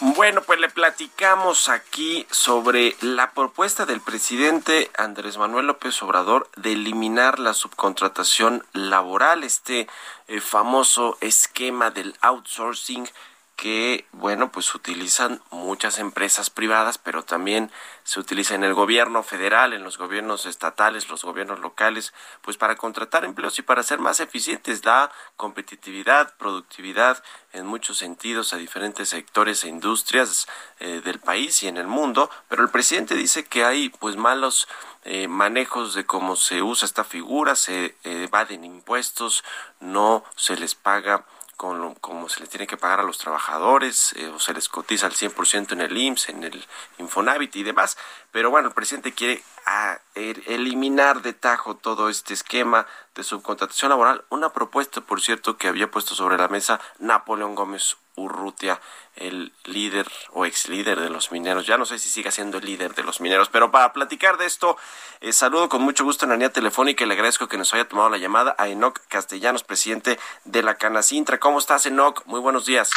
[0.00, 6.72] Bueno, pues le platicamos aquí sobre la propuesta del presidente Andrés Manuel López Obrador de
[6.72, 9.88] eliminar la subcontratación laboral, este
[10.28, 13.08] eh, famoso esquema del outsourcing
[13.56, 17.70] que, bueno, pues utilizan muchas empresas privadas, pero también
[18.04, 22.76] se utiliza en el gobierno federal, en los gobiernos estatales, los gobiernos locales, pues para
[22.76, 29.08] contratar empleos y para ser más eficientes, da competitividad, productividad en muchos sentidos a diferentes
[29.08, 30.46] sectores e industrias
[30.78, 34.68] eh, del país y en el mundo, pero el presidente dice que hay pues malos
[35.04, 39.44] eh, manejos de cómo se usa esta figura, se evaden impuestos,
[39.80, 41.24] no se les paga
[41.56, 45.06] con como se les tiene que pagar a los trabajadores, eh, o se les cotiza
[45.06, 46.66] al 100% en el IMSS, en el
[46.98, 47.96] Infonavit y demás.
[48.30, 53.88] Pero bueno, el presidente quiere ah, er, eliminar de tajo todo este esquema de subcontratación
[53.88, 54.24] laboral.
[54.28, 58.80] Una propuesta, por cierto, que había puesto sobre la mesa Napoleón Gómez Urrutia,
[59.16, 61.66] el líder o ex líder de los mineros.
[61.66, 64.46] Ya no sé si sigue siendo el líder de los mineros, pero para platicar de
[64.46, 64.76] esto,
[65.20, 67.88] eh, saludo con mucho gusto en la línea telefónica y le agradezco que nos haya
[67.88, 71.38] tomado la llamada a Enoc Castellanos, presidente de la Canacintra.
[71.38, 72.24] ¿Cómo estás, Enoc?
[72.26, 72.90] Muy buenos días.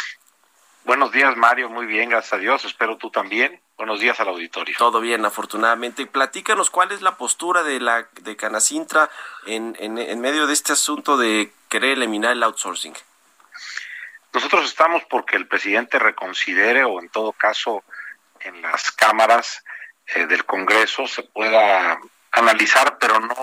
[0.86, 1.70] Buenos días, Mario.
[1.70, 2.66] Muy bien, gracias a Dios.
[2.66, 3.62] Espero tú también.
[3.80, 4.76] Buenos días al auditorio.
[4.78, 6.06] Todo bien, afortunadamente.
[6.06, 9.10] Platícanos cuál es la postura de la de Canacintra
[9.46, 12.94] en, en, en medio de este asunto de querer eliminar el outsourcing.
[14.34, 17.86] Nosotros estamos porque el presidente reconsidere o en todo caso
[18.42, 19.64] en las cámaras
[20.08, 21.98] eh, del Congreso se pueda
[22.34, 23.34] analizar, pero no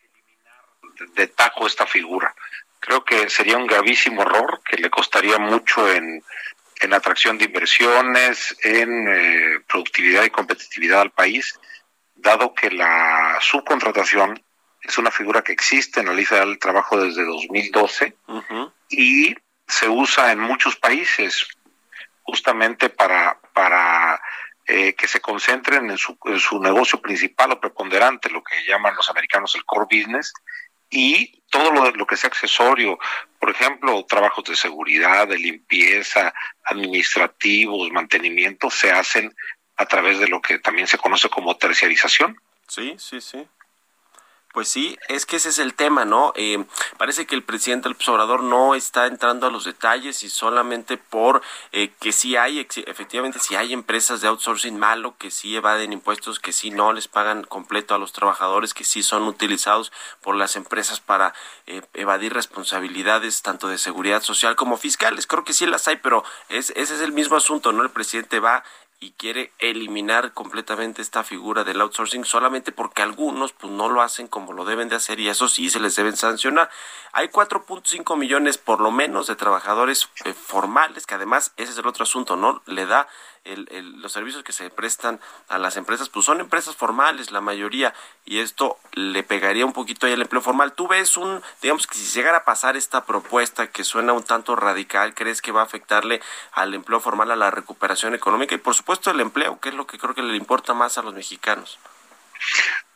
[0.00, 2.34] eliminar de tajo esta figura.
[2.80, 6.24] Creo que sería un gravísimo error que le costaría mucho en,
[6.80, 11.58] en atracción de inversiones, en eh, productividad y competitividad al país,
[12.14, 14.42] dado que la subcontratación
[14.82, 18.16] es una figura que existe en la lista del trabajo desde 2012
[18.88, 19.34] y
[19.66, 21.46] se usa en muchos países
[22.22, 24.20] justamente para, para
[24.66, 28.96] eh, que se concentren en su, en su negocio principal o preponderante, lo que llaman
[28.96, 30.32] los americanos el core business,
[30.90, 32.98] y todo lo, que sea accesorio,
[33.38, 39.34] por ejemplo, trabajos de seguridad, de limpieza, administrativos, mantenimiento, se hacen
[39.76, 42.40] a través de lo que también se conoce como terciarización.
[42.68, 43.46] Sí, sí, sí.
[44.56, 46.32] Pues sí, es que ese es el tema, ¿no?
[46.34, 46.64] Eh,
[46.96, 51.42] parece que el presidente del observador no está entrando a los detalles y solamente por
[51.72, 56.40] eh, que sí hay, efectivamente, si hay empresas de outsourcing malo, que sí evaden impuestos,
[56.40, 60.56] que sí no les pagan completo a los trabajadores, que sí son utilizados por las
[60.56, 61.34] empresas para
[61.66, 65.26] eh, evadir responsabilidades tanto de seguridad social como fiscales.
[65.26, 67.82] Creo que sí las hay, pero es, ese es el mismo asunto, ¿no?
[67.82, 68.64] El presidente va
[68.98, 74.26] y quiere eliminar completamente esta figura del outsourcing solamente porque algunos pues no lo hacen
[74.26, 76.70] como lo deben de hacer y eso sí se les deben sancionar.
[77.12, 81.86] Hay 4.5 millones por lo menos de trabajadores eh, formales que además ese es el
[81.86, 82.62] otro asunto, ¿no?
[82.66, 83.06] Le da
[83.46, 87.94] el, los servicios que se prestan a las empresas, pues son empresas formales la mayoría,
[88.24, 90.72] y esto le pegaría un poquito ahí al empleo formal.
[90.72, 94.56] ¿Tú ves un, digamos que si llegara a pasar esta propuesta que suena un tanto
[94.56, 96.20] radical, crees que va a afectarle
[96.52, 99.86] al empleo formal, a la recuperación económica y por supuesto el empleo, que es lo
[99.86, 101.78] que creo que le importa más a los mexicanos?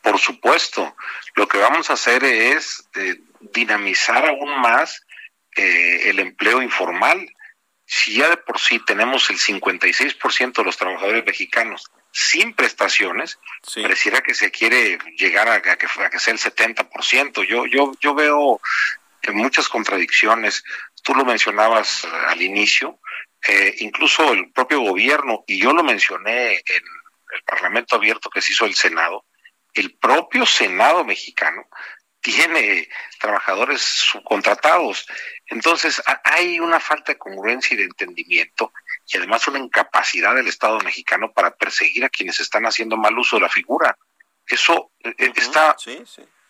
[0.03, 0.95] Por supuesto,
[1.35, 5.05] lo que vamos a hacer es eh, dinamizar aún más
[5.57, 7.29] eh, el empleo informal
[7.93, 13.41] si ya de por sí tenemos el 56% de los trabajadores mexicanos sin prestaciones,
[13.75, 17.45] pareciera que se quiere llegar a, que, a que sea el 70%.
[17.49, 18.61] Yo, yo, yo veo
[19.33, 20.63] muchas contradicciones.
[21.03, 23.01] Tú lo mencionabas al inicio,
[23.49, 26.85] eh, incluso el propio gobierno, y yo lo mencioné en
[27.35, 29.25] el Parlamento abierto que se hizo el Senado,
[29.75, 31.67] el propio Senado mexicano
[32.21, 32.89] tiene
[33.19, 35.07] trabajadores subcontratados.
[35.47, 38.73] Entonces, hay una falta de congruencia y de entendimiento
[39.07, 43.37] y además una incapacidad del Estado mexicano para perseguir a quienes están haciendo mal uso
[43.37, 43.97] de la figura.
[44.47, 45.77] Eso eh, eh, está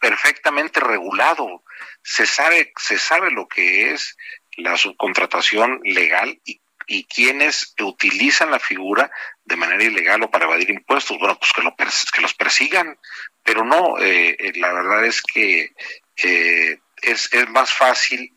[0.01, 1.63] perfectamente regulado.
[2.03, 4.17] Se sabe, se sabe lo que es
[4.57, 9.13] la subcontratación legal y, y quienes utilizan la figura
[9.45, 12.99] de manera ilegal o para evadir impuestos, bueno, pues que, lo, que los persigan,
[13.45, 15.73] pero no, eh, eh, la verdad es que
[16.17, 18.37] eh, es, más fácil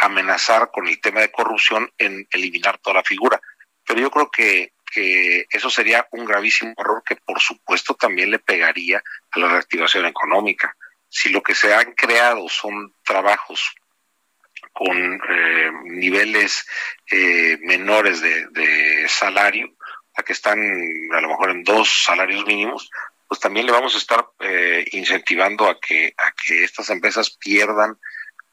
[0.00, 3.40] amenazar con el tema de corrupción en eliminar toda la figura.
[3.86, 8.38] Pero yo creo que, que eso sería un gravísimo error que por supuesto también le
[8.38, 10.76] pegaría a la reactivación económica.
[11.08, 13.74] Si lo que se han creado son trabajos
[14.72, 16.66] con eh, niveles
[17.10, 19.74] eh, menores de, salario,
[20.14, 20.58] a que están
[21.12, 22.90] a lo mejor en dos salarios mínimos,
[23.28, 27.98] pues también le vamos a estar eh, incentivando a que, a que estas empresas pierdan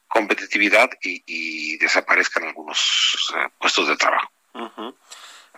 [0.08, 4.30] competitividad y, desaparezcan algunos puestos de trabajo.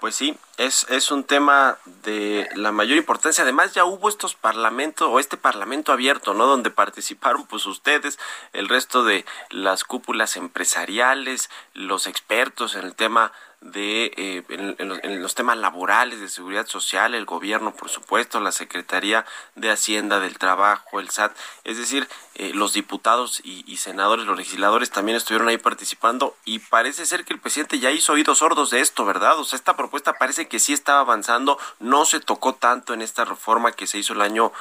[0.02, 3.44] Pues sí, es, es un tema de la mayor importancia.
[3.44, 6.46] Además, ya hubo estos parlamentos o este parlamento abierto, ¿no?
[6.46, 8.18] Donde participaron pues ustedes,
[8.52, 13.30] el resto de las cúpulas empresariales, los expertos en el tema
[13.62, 19.24] de eh, en, los, temas laborales de seguridad social el gobierno por supuesto la secretaría
[19.54, 21.32] de hacienda del trabajo el SAT.
[21.62, 27.04] Es decir eh, los diputados y, senadores los legisladores también estuvieron ahí participando y parece
[27.04, 30.12] ser que el presidente ya hizo oídos sordos de esto verdad o sea esta propuesta
[30.14, 34.12] parece que sí estaba avanzando no se tocó tanto en esta reforma que se hizo
[34.12, 34.52] el año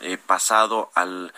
[0.00, 1.34] eh, pasado al,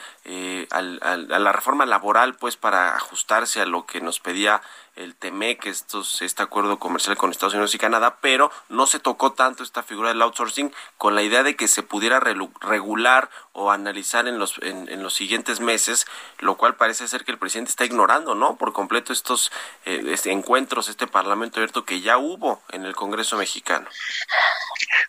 [0.71, 4.63] al, a la reforma laboral pues para ajustarse a lo que nos pedía
[4.97, 9.33] el TEMEC, estos, este acuerdo comercial con Estados Unidos y Canadá, pero no se tocó
[9.33, 14.29] tanto esta figura del outsourcing con la idea de que se pudiera regular o analizar
[14.29, 16.07] en los, en, los siguientes meses,
[16.39, 18.57] lo cual parece ser que el presidente está ignorando, ¿no?
[18.57, 19.51] Por completo estos
[19.85, 23.89] eh, este encuentros, este parlamento abierto que ya hubo en el Congreso mexicano.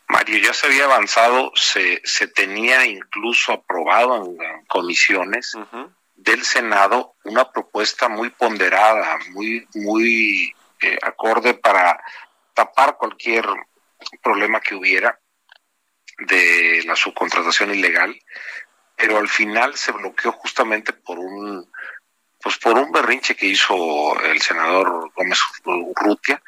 [0.08, 4.38] Mario, ya se había avanzado, se, se tenía incluso aprobado en,
[4.68, 5.56] comisiones
[6.24, 12.02] del Senado una propuesta muy ponderada, muy, muy eh, acorde para
[12.54, 13.46] tapar cualquier
[14.22, 15.20] problema que hubiera
[16.20, 18.18] de la subcontratación ilegal,
[18.96, 21.70] pero al final se bloqueó justamente por un
[22.42, 26.42] pues por un berrinche que hizo el senador Gómez Urrutia.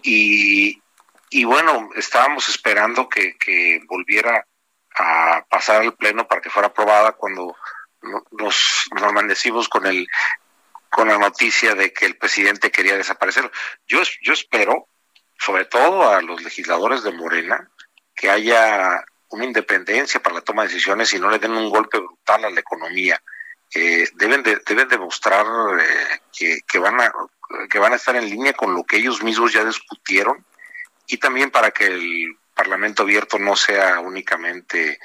[0.00, 0.80] Y,
[1.28, 4.46] y bueno, estábamos esperando que, que volviera
[4.94, 7.56] a pasar al pleno para que fuera aprobada cuando
[8.02, 10.06] nos, amanecimos con el
[10.88, 13.48] con la noticia de que el presidente quería desaparecer.
[13.86, 14.88] Yo, yo espero,
[15.38, 17.70] sobre todo a los legisladores de Morena,
[18.12, 21.98] que haya una independencia para la toma de decisiones y no le den un golpe
[21.98, 23.22] brutal a la economía.
[23.72, 25.46] Eh, deben de, deben demostrar
[25.80, 27.12] eh, que, que, van a
[27.68, 30.44] que van a estar en línea con lo que ellos mismos ya discutieron
[31.06, 34.98] y también para que el Parlamento abierto no sea únicamente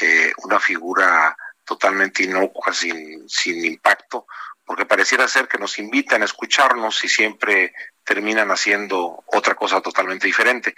[0.00, 4.26] eh, una figura totalmente inocua, sin, sin impacto,
[4.64, 7.74] porque pareciera ser que nos invitan a escucharnos y siempre
[8.04, 10.74] terminan haciendo otra cosa totalmente diferente.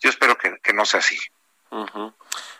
[0.00, 1.18] Yo espero que, no sea así.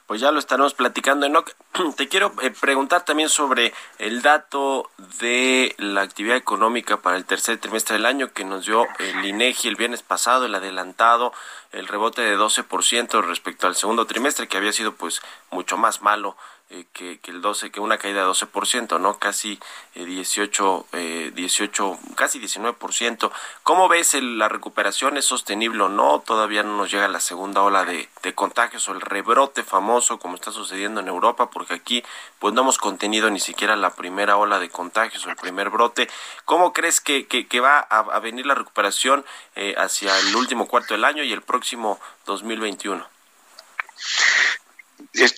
[0.06, 1.26] Pues ya lo estaremos platicando.
[1.96, 7.58] Te quiero eh, preguntar también sobre el dato de la actividad económica para el tercer
[7.58, 11.32] trimestre del año que nos dio el INEGI el viernes pasado, el adelantado,
[11.72, 15.20] el rebote de 12% respecto al segundo trimestre, que había sido pues
[15.50, 16.36] mucho más malo
[16.70, 19.18] eh, que, que, el 12, que una caída de 12%, ¿no?
[19.18, 19.58] Casi
[19.94, 23.30] eh, 18, eh, 18, casi 19%.
[23.62, 25.16] ¿Cómo ves la recuperación?
[25.16, 26.20] ¿Es sostenible o no?
[26.20, 30.34] Todavía no nos llega la segunda ola de, de, contagios o el rebrote famoso como
[30.34, 32.04] está sucediendo en Europa, porque aquí
[32.38, 36.08] pues no hemos contenido ni siquiera la primera ola de contagios o el primer brote.
[36.44, 39.24] ¿Cómo crees que, que, que va a, a, venir la recuperación
[39.56, 43.06] eh, hacia el último cuarto del año y el próximo 2021?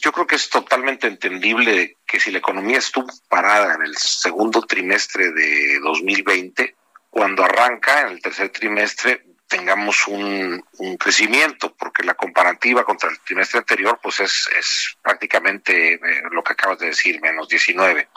[0.01, 4.63] Yo creo que es totalmente entendible que si la economía estuvo parada en el segundo
[4.63, 6.77] trimestre de 2020,
[7.09, 10.65] cuando arranca en el tercer trimestre tengamos un,
[10.99, 16.53] crecimiento, porque la comparativa contra el trimestre anterior pues es, es prácticamente eh, lo que
[16.53, 18.09] acabas de decir, menos 19.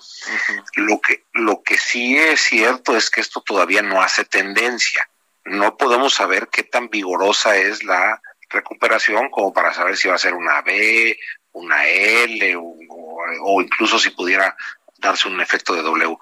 [0.76, 5.10] lo, que, lo que sí es cierto es que esto todavía no hace tendencia.
[5.44, 10.20] No podemos saber qué tan vigorosa es la recuperación como para saber si va a
[10.20, 11.18] ser una B,
[11.54, 14.56] una L o, incluso si pudiera
[14.98, 16.18] darse un efecto de W.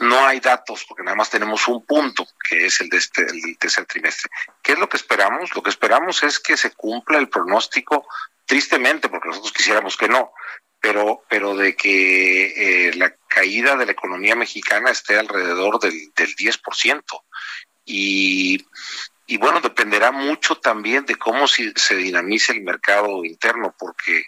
[0.00, 3.56] No, hay datos porque nada más tenemos un punto que es el de este el
[3.58, 4.30] tercer trimestre.
[4.62, 5.54] ¿Qué es lo que esperamos?
[5.54, 8.06] Lo que esperamos es que se cumpla el pronóstico
[8.44, 10.32] tristemente porque nosotros quisiéramos que no,
[10.80, 16.36] pero pero de que eh, la caída de la economía mexicana esté alrededor del, del
[16.36, 17.02] 10%.
[17.86, 18.64] Y
[19.30, 24.24] y bueno, dependerá mucho también de cómo se dinamice el mercado interno, porque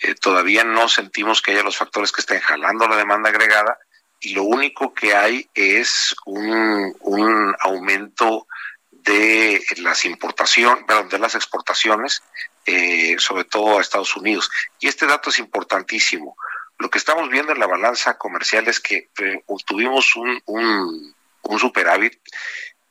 [0.00, 3.78] eh, todavía no sentimos que haya los factores que estén jalando la demanda agregada
[4.20, 8.46] y lo único que hay es un, un aumento
[8.90, 12.22] de las importaciones, de las exportaciones,
[12.66, 14.50] eh, sobre todo a Estados Unidos.
[14.80, 16.36] Y este dato es importantísimo.
[16.78, 22.20] Lo que estamos viendo en la balanza comercial es que eh, obtuvimos un, un superávit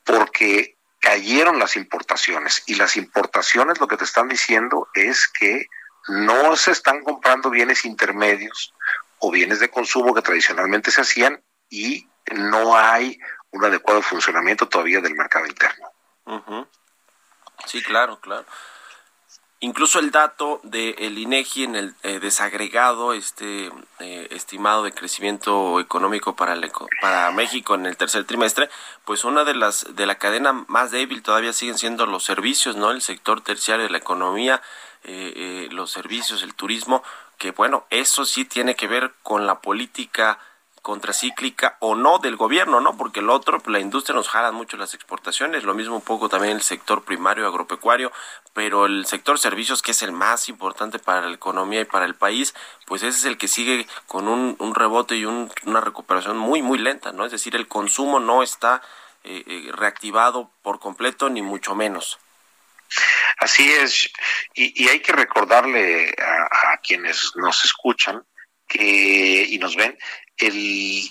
[0.04, 5.66] porque cayeron las importaciones y las importaciones lo que te están diciendo es que
[6.08, 8.74] no se están comprando bienes intermedios
[9.18, 13.18] o bienes de consumo que tradicionalmente se hacían y no hay
[13.50, 15.88] un adecuado funcionamiento todavía del mercado interno.
[17.66, 18.44] Sí, claro, claro.
[19.60, 26.36] Incluso el dato del INEGI en el eh, desagregado, este eh, estimado de crecimiento económico
[26.36, 26.56] para,
[27.00, 28.70] para México en el tercer trimestre,
[29.04, 32.92] pues una de las de la cadena más débil todavía siguen siendo los servicios, ¿no?
[32.92, 34.62] El sector terciario de la economía,
[35.10, 37.02] eh, los servicios, el turismo,
[37.38, 40.38] que bueno, eso sí tiene que ver con la política
[40.88, 42.96] contracíclica o no del gobierno, ¿no?
[42.96, 46.56] Porque el otro, la industria nos jala mucho las exportaciones, lo mismo un poco también
[46.56, 48.10] el sector primario agropecuario,
[48.54, 52.14] pero el sector servicios, que es el más importante para la economía y para el
[52.14, 52.54] país,
[52.86, 57.12] pues ese es el que sigue con un, rebote y una recuperación muy, muy lenta,
[57.12, 57.26] ¿no?
[57.26, 58.80] Es decir, el consumo no está
[59.24, 62.18] eh, eh, reactivado por completo, ni mucho menos.
[63.38, 64.10] Así es,
[64.54, 68.22] y, hay que recordarle a, a quienes nos escuchan
[68.66, 69.96] que y nos ven
[70.36, 71.10] el,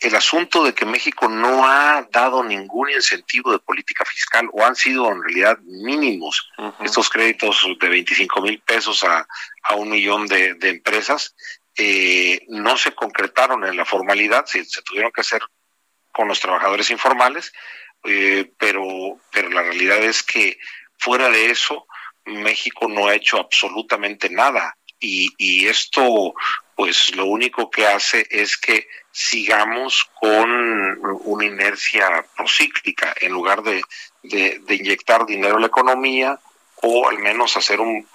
[0.00, 4.76] el asunto de que México no ha dado ningún incentivo de política fiscal o han
[4.76, 9.26] sido en realidad mínimos estos créditos de 25 mil pesos a,
[9.64, 11.34] a, un millón de, empresas,
[11.76, 15.42] eh, no se concretaron en la formalidad, se, se, tuvieron que hacer
[16.12, 17.52] con los trabajadores informales,
[18.04, 18.84] eh, pero,
[19.32, 20.58] pero la realidad es que
[20.98, 21.86] fuera de eso,
[22.24, 24.76] México no ha hecho absolutamente nada.
[25.00, 26.34] Y, esto
[26.74, 30.50] pues lo único que hace es que sigamos con
[31.24, 33.82] una inercia procíclica en lugar de,
[34.22, 36.38] inyectar dinero a la economía
[36.82, 38.06] o al menos hacer un,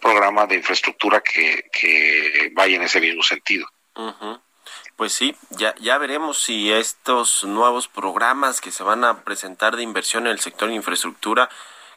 [0.00, 3.68] programa de infraestructura que, vaya en ese mismo sentido.
[4.96, 9.84] Pues sí, ya, ya veremos si estos nuevos programas que se van a presentar de
[9.84, 11.48] inversión en el sector de infraestructura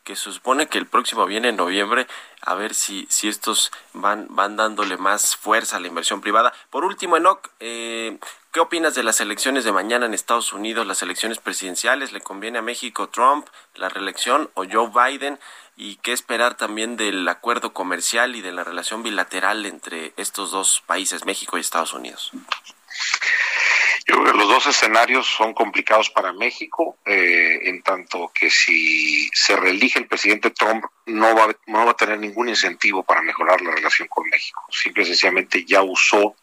[0.10, 2.08] que se supone que el próximo viene en noviembre,
[2.42, 6.52] a ver si, si estos van, van dándole más fuerza a la inversión privada.
[6.72, 8.18] Por último, Enoch, eh,
[8.52, 12.12] ¿qué opinas de las elecciones de mañana en Estados Unidos, las elecciones presidenciales?
[12.12, 15.40] ¿Le conviene a México Trump, la reelección o Joe Biden?
[15.78, 20.82] ¿Y qué esperar también del acuerdo comercial y de la relación bilateral entre estos dos
[20.88, 22.32] países, México y Estados Unidos?
[24.10, 29.30] Yo creo que los dos escenarios son complicados para México, eh, en tanto que si
[29.34, 33.62] se reelige el presidente Trump no va, no va a tener ningún incentivo para mejorar
[33.62, 34.64] la relación con México.
[34.72, 36.36] Simple y sencillamente ya usó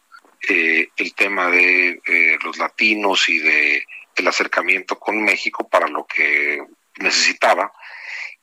[0.47, 6.07] eh, el tema de eh, los latinos y de el acercamiento con México para lo
[6.07, 6.63] que
[6.99, 7.73] necesitaba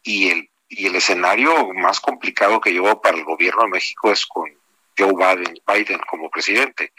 [0.02, 4.26] y el y el escenario más complicado que llevó para el gobierno de México es
[4.26, 4.50] con
[4.99, 6.93] Joe Biden, Biden como presidente,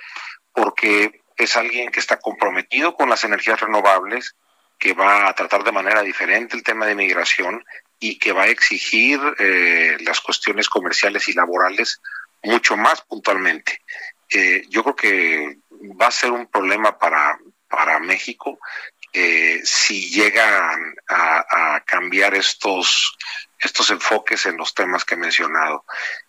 [0.53, 4.35] porque es alguien que está comprometido con las energías renovables,
[4.77, 7.63] que va a tratar de manera diferente el tema de migración
[7.99, 12.01] y que va a exigir eh, las cuestiones comerciales y laborales
[12.43, 13.81] mucho más puntualmente.
[14.29, 15.57] Eh, yo creo que
[15.99, 17.37] va a ser un problema para,
[17.67, 18.59] para México
[19.17, 23.15] eh, si llegan a, cambiar estos,
[23.57, 25.85] estos enfoques en los temas que he mencionado.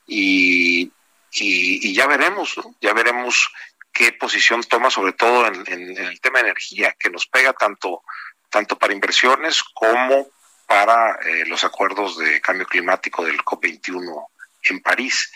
[0.07, 0.93] Y,
[1.33, 3.51] y, ya veremos, ya veremos
[3.97, 8.03] qué posición toma, sobre todo en, el tema de energía, que nos pega tanto,
[8.50, 10.29] tanto para inversiones como
[10.67, 14.26] para eh, los acuerdos de cambio climático del COP21
[14.65, 15.33] en París.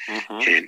[0.46, 0.66] Eh,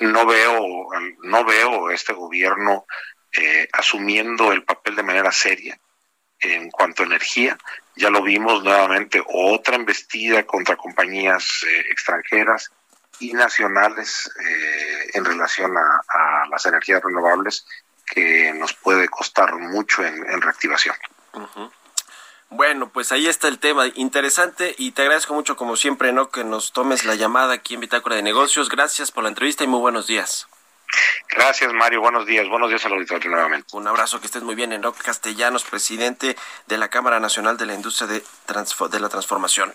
[0.00, 0.88] no veo,
[1.22, 2.86] no veo este gobierno
[3.32, 5.78] eh, asumiendo el papel de manera seria
[6.40, 7.58] en cuanto a energía.
[7.96, 12.70] Ya lo vimos nuevamente, otra embestida contra compañías extranjeras
[13.20, 17.66] y nacionales eh, en relación a, las energías renovables
[18.06, 20.94] que nos puede costar mucho en, reactivación.
[22.50, 23.86] Bueno, pues ahí está el tema.
[23.94, 26.28] Interesante y te agradezco mucho como siempre, ¿no?
[26.30, 28.68] Que nos tomes la llamada aquí en Bitácora de Negocios.
[28.68, 30.46] Gracias por la entrevista y muy buenos días.
[31.30, 32.00] Gracias, Mario.
[32.00, 32.48] Buenos días.
[32.48, 33.76] Buenos días al auditorio nuevamente.
[33.76, 34.72] Un abrazo, que estés muy bien.
[34.72, 39.74] Enoch Castellanos, presidente de la Cámara Nacional de la Industria de, de la Transformación.